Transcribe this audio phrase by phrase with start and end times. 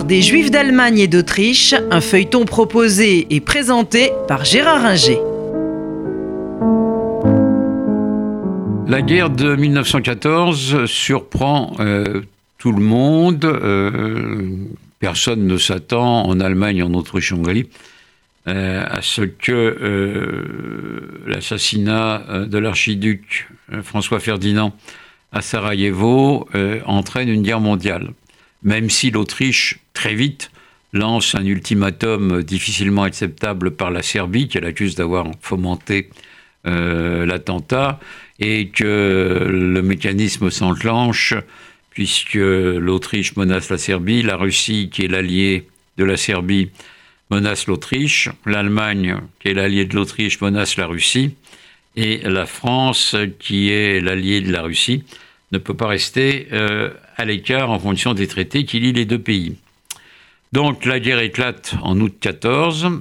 [0.00, 5.18] Des Juifs d'Allemagne et d'Autriche, un feuilleton proposé et présenté par Gérard Inger.
[8.88, 12.22] La guerre de 1914 surprend euh,
[12.56, 13.44] tout le monde.
[13.44, 14.56] Euh,
[14.98, 17.68] personne ne s'attend en Allemagne, en Autriche, en Hongrie
[18.48, 20.46] euh, à ce que
[21.26, 23.46] l'assassinat de l'archiduc
[23.82, 24.74] François Ferdinand
[25.32, 26.48] à Sarajevo
[26.86, 28.14] entraîne une guerre mondiale
[28.62, 30.50] même si l'Autriche, très vite,
[30.92, 36.10] lance un ultimatum difficilement acceptable par la Serbie, qu'elle accuse d'avoir fomenté
[36.66, 38.00] euh, l'attentat,
[38.40, 41.34] et que le mécanisme s'enclenche
[41.90, 46.70] puisque l'Autriche menace la Serbie, la Russie, qui est l'allié de la Serbie,
[47.30, 51.36] menace l'Autriche, l'Allemagne, qui est l'allié de l'Autriche, menace la Russie,
[51.94, 55.04] et la France, qui est l'allié de la Russie,
[55.52, 59.20] ne peut pas rester euh, à l'écart en fonction des traités qui lient les deux
[59.20, 59.54] pays.
[60.52, 63.00] Donc la guerre éclate en août 14.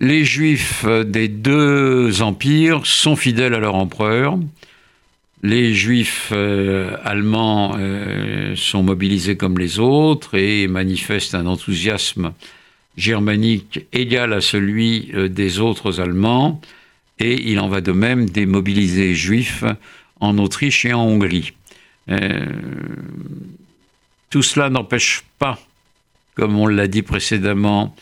[0.00, 4.38] Les juifs des deux empires sont fidèles à leur empereur.
[5.42, 12.32] Les juifs euh, allemands euh, sont mobilisés comme les autres et manifestent un enthousiasme
[12.96, 16.60] germanique égal à celui des autres Allemands.
[17.18, 19.64] Et il en va de même des mobilisés juifs
[20.20, 21.52] en Autriche et en Hongrie.
[22.10, 22.44] Euh,
[24.30, 25.58] tout cela n'empêche pas,
[26.34, 27.94] comme on l'a dit précédemment,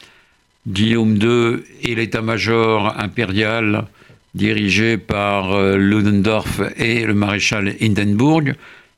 [0.66, 3.86] Guillaume II et l'état-major impérial
[4.34, 8.54] dirigé par euh, Ludendorff et le maréchal Hindenburg,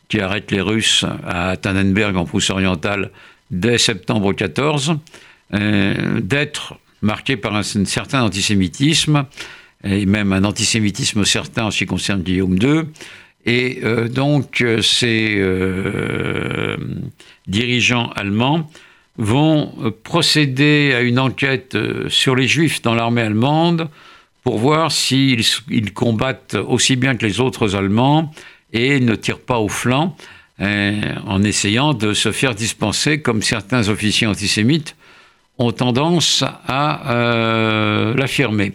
[0.09, 3.11] qui arrête les Russes à Tannenberg en Prusse orientale
[3.51, 4.97] dès septembre 14,
[5.55, 9.25] euh, d'être marqué par un, certain antisémitisme
[9.85, 12.83] et même un antisémitisme certain en ce qui concerne Guillaume II.
[13.47, 15.43] Et euh, donc, ces
[17.47, 18.69] dirigeants allemands
[19.21, 21.77] vont procéder à une enquête
[22.09, 23.89] sur les juifs dans l'armée allemande
[24.43, 28.33] pour voir s'ils ils combattent aussi bien que les autres Allemands
[28.73, 30.17] et ne tirent pas au flanc
[30.59, 34.97] en essayant de se faire dispenser, comme certains officiers antisémites
[35.59, 38.73] ont tendance à l'affirmer.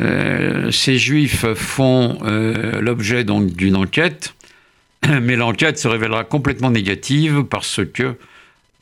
[0.00, 4.34] Euh, ces juifs font euh, l'objet donc d'une enquête,
[5.08, 8.16] mais l'enquête se révélera complètement négative parce que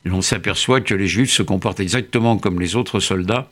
[0.05, 3.51] l'on s'aperçoit que les juifs se comportent exactement comme les autres soldats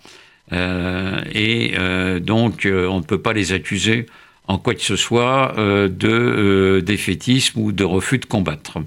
[0.52, 1.74] euh, et
[2.20, 4.06] donc on ne peut pas les accuser
[4.48, 8.78] en quoi que ce soit de défaitisme ou de refus de combattre.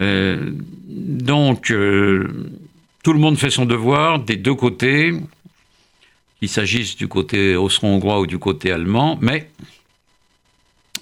[0.00, 1.72] donc
[3.04, 5.12] tout le monde fait son devoir des deux côtés
[6.38, 9.50] qu'il s'agisse du côté austro-hongrois ou du côté allemand, mais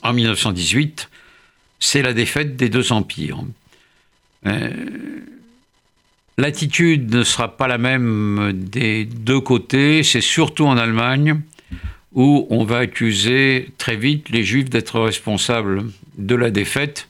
[0.03, 1.09] en 1918,
[1.78, 3.38] c'est la défaite des deux empires.
[4.47, 4.71] Euh,
[6.38, 11.41] l'attitude ne sera pas la même des deux côtés, c'est surtout en Allemagne
[12.15, 15.84] où on va accuser très vite les Juifs d'être responsables
[16.19, 17.09] de la défaite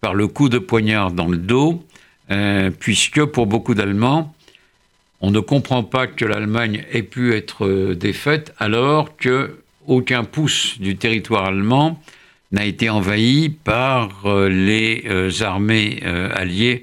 [0.00, 1.82] par le coup de poignard dans le dos,
[2.30, 4.34] euh, puisque pour beaucoup d'Allemands,
[5.20, 10.78] on ne comprend pas que l'Allemagne ait pu être euh, défaite alors que aucun pouce
[10.78, 12.02] du territoire allemand
[12.52, 16.02] n'a été envahi par euh, les armées
[16.34, 16.82] alliées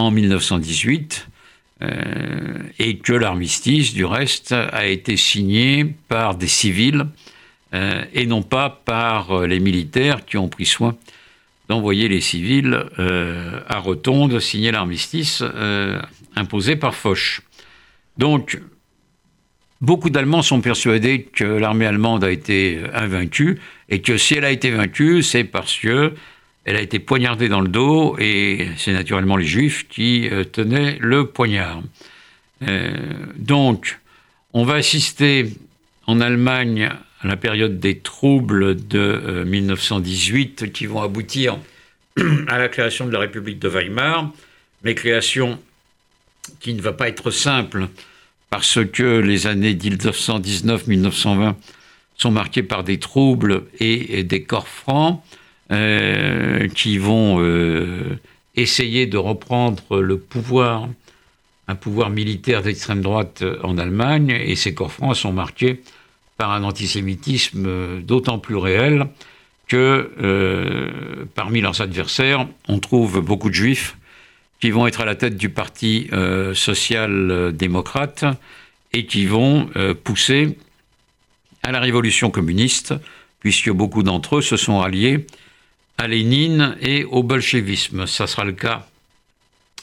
[0.00, 1.28] en 1918
[2.78, 7.06] et que l'armistice, du reste, a été signé par des civils
[7.72, 10.96] et non pas par les militaires qui ont pris soin
[11.68, 15.42] d'envoyer les civils à Rotonde signer l'armistice
[16.36, 17.40] imposé par Foch.
[18.18, 18.60] Donc,
[19.80, 23.58] beaucoup d'Allemands sont persuadés que l'armée allemande a été invaincue
[23.88, 26.12] et que si elle a été vaincue, c'est parce que
[26.64, 30.98] elle a été poignardée dans le dos et c'est naturellement les Juifs qui euh, tenaient
[31.00, 31.82] le poignard.
[32.66, 32.92] Euh,
[33.36, 33.98] donc,
[34.52, 35.46] on va assister
[36.06, 36.90] en Allemagne
[37.22, 41.58] à la période des troubles de 1918 euh, qui vont aboutir
[42.48, 44.30] à la création de la République de Weimar,
[44.82, 45.58] mais création
[46.58, 47.88] qui ne va pas être simple
[48.50, 51.54] parce que les années 1919-1920
[52.16, 55.22] sont marquées par des troubles et, des corps francs
[55.70, 58.18] euh, qui vont euh,
[58.56, 60.88] essayer de reprendre le pouvoir,
[61.68, 65.82] un pouvoir militaire d'extrême droite en Allemagne, et ces corps francs sont marqués
[66.36, 69.06] par un antisémitisme d'autant plus réel
[69.70, 73.96] que euh, parmi leurs adversaires, on trouve beaucoup de juifs
[74.58, 78.24] qui vont être à la tête du Parti euh, social-démocrate
[78.92, 80.58] et qui vont euh, pousser
[81.62, 82.94] à la révolution communiste,
[83.38, 85.24] puisque beaucoup d'entre eux se sont alliés
[86.00, 88.06] à Lénine et au bolchevisme.
[88.06, 88.86] Ça sera le cas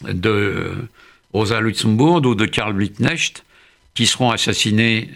[0.02, 0.90] de
[1.32, 3.46] Rosa Luxembourg ou de Karl Liebknecht,
[3.94, 5.12] qui seront assassinés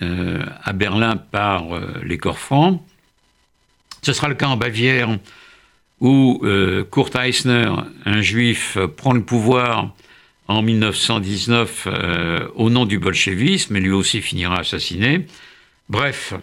[0.64, 1.64] à Berlin par
[2.04, 2.84] les corps francs.
[4.04, 5.18] Ce sera le cas en Bavière,
[6.02, 6.40] où
[6.92, 7.72] Kurt Eisner,
[8.06, 9.96] un juif, prend le pouvoir
[10.48, 11.88] en 1919
[12.54, 15.26] au nom du bolchevisme, et lui aussi finira assassiné.
[15.90, 16.36] Bref,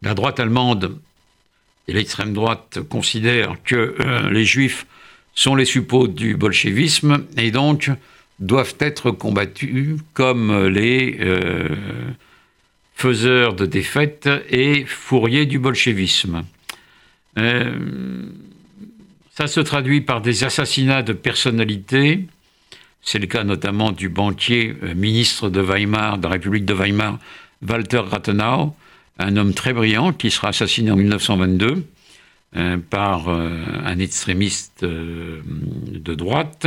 [0.00, 0.98] la droite allemande
[1.88, 4.86] et l'extrême droite considèrent que euh, les juifs
[5.34, 7.90] sont les suppôts du bolchevisme et donc
[8.38, 11.68] doivent être combattus comme les euh,
[12.94, 16.44] faiseurs de défaites et fourriers du bolchevisme.
[17.38, 17.72] Euh,
[19.30, 22.26] ça se traduit par des assassinats de personnalités.
[23.02, 27.18] C'est le cas notamment du banquier ministre de Weimar, de la République de Weimar,
[27.66, 28.74] Walter Rathenau,
[29.18, 31.86] un homme très brillant qui sera assassiné en 1922
[32.56, 36.66] euh, par euh, un extrémiste euh, de droite.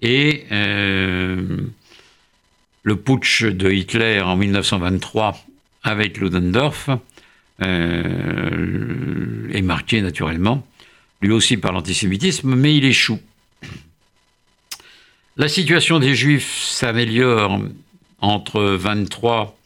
[0.00, 1.70] Et le
[2.96, 5.36] putsch de Hitler en 1923
[5.84, 6.90] avec Ludendorff
[7.60, 10.66] est marqué naturellement,
[11.20, 13.20] lui aussi par l'antisémitisme, mais il échoue.
[15.36, 17.60] La situation des Juifs s'améliore
[18.20, 19.56] entre 23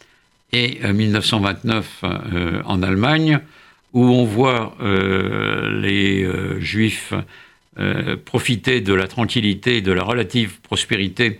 [0.52, 3.40] et 1929 euh, euh, en Allemagne,
[3.92, 6.28] où on voit euh, les
[6.60, 7.14] juifs
[8.24, 11.38] profiter de la tranquillité et de la relative prospérité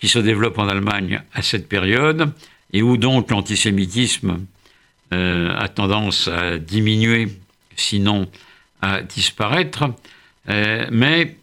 [0.00, 2.32] qui se développe en Allemagne à cette période,
[2.72, 4.38] et où donc l'antisémitisme
[5.10, 7.28] a tendance à diminuer,
[7.76, 8.26] sinon
[8.80, 9.90] à disparaître.
[10.48, 11.36] mais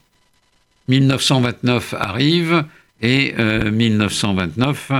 [0.87, 2.65] 1929 arrive
[3.03, 4.93] et 1929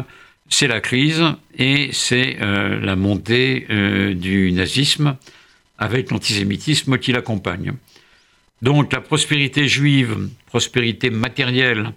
[0.53, 1.23] c'est la crise
[1.57, 5.17] et c'est euh, la montée euh, du nazisme
[5.79, 7.73] avec l'antisémitisme qui l'accompagne.
[8.61, 11.91] Donc la prospérité juive, prospérité matérielle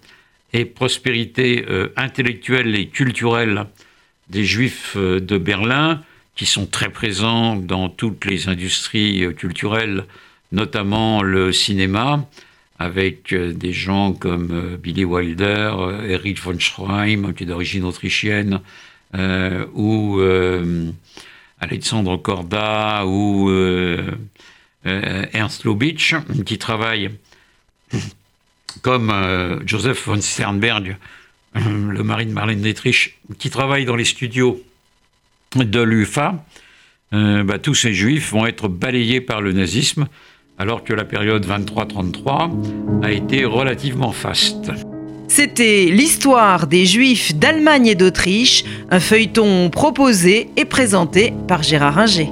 [0.55, 3.67] et prospérité euh, intellectuelle et culturelle
[4.31, 6.03] des juifs de Berlin,
[6.35, 10.05] qui sont très présents dans toutes les industries culturelles,
[10.51, 12.27] notamment le cinéma,
[12.79, 17.85] avec euh, des gens comme euh, Billy Wilder, euh, Erich von Schreim, qui est d'origine
[17.85, 18.61] autrichienne,
[19.73, 20.21] ou
[21.59, 23.51] Alexandre Korda, ou
[24.85, 26.15] Ernst Lubitsch,
[26.45, 27.13] qui travaillent
[28.83, 29.11] comme
[29.65, 30.99] Joseph von Sternberg,
[31.55, 34.63] le mari de Marlène Dietrich, qui travaille dans les studios
[35.55, 36.45] de l'UFA,
[37.13, 40.09] bah, tous ces juifs vont être balayés par le nazisme
[40.59, 42.51] alors que la période 23-33
[43.03, 44.71] a été relativement faste.
[45.29, 52.29] C'était l'histoire des Juifs d'Allemagne et d'Autriche, un feuilleton proposé et présenté par Gérard Inger.